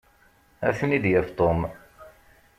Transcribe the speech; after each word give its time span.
Ad 0.67 0.73
ten-id-yaf 0.77 1.29
Tom. 1.37 1.61